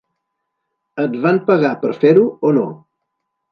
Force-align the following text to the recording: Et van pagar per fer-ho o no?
Et 1.03 1.17
van 1.27 1.37
pagar 1.51 1.73
per 1.85 1.93
fer-ho 2.01 2.27
o 2.51 2.57
no? 2.59 2.67